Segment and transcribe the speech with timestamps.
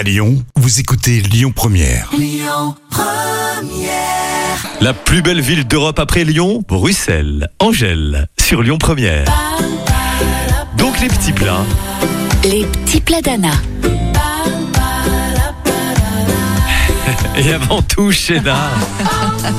[0.00, 2.10] À Lyon, vous écoutez Lyon Première.
[4.80, 7.50] La plus belle ville d'Europe après Lyon, Bruxelles.
[7.58, 9.26] Angèle, sur Lyon Première.
[10.78, 11.66] Donc les petits plats.
[12.44, 13.52] Les petits plats d'Anna.
[17.36, 18.70] Et avant tout, cheddar.
[19.36, 19.52] C'est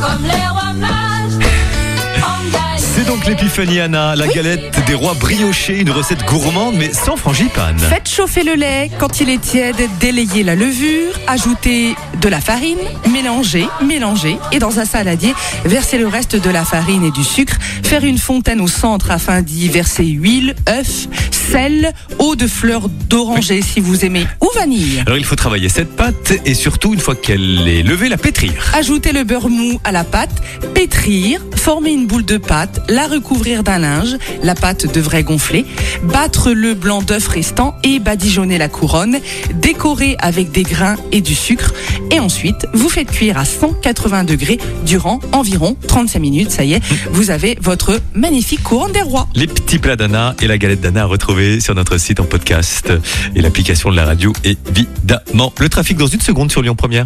[3.12, 7.78] donc l'épiphanie Anna, la galette des rois briochés, une recette gourmande mais sans frangipane.
[7.78, 8.90] Faites chauffer le lait.
[9.00, 12.78] Quand il est tiède, délayez la levure, ajoutez de la farine,
[13.12, 15.34] mélangez, mélangez et dans un saladier,
[15.66, 17.58] versez le reste de la farine et du sucre.
[17.84, 21.10] Faire une fontaine au centre afin d'y verser huile, œufs,
[21.52, 25.04] sel, eau de fleurs d'oranger si vous aimez ou vanille.
[25.06, 28.54] Alors il faut travailler cette pâte et surtout une fois qu'elle est levée, la pétrir.
[28.74, 30.42] Ajoutez le beurre mou à la pâte,
[30.74, 35.64] pétrir, former une boule de pâte, la recouvrir d'un linge, la pâte devrait gonfler,
[36.02, 39.20] battre le blanc d'œuf restant et badigeonner la couronne,
[39.54, 41.72] décorer avec des grains et du sucre
[42.10, 46.50] et ensuite vous faites cuire à 180 degrés durant environ 35 minutes.
[46.50, 46.82] Ça y est,
[47.12, 49.28] vous avez votre magnifique couronne des rois.
[49.36, 52.92] Les petits plats d'Anna et la galette d'Anna à retrouver sur notre site en podcast
[53.36, 55.54] et l'application de la radio évidemment.
[55.60, 57.06] Le trafic dans une seconde sur Lyon Première.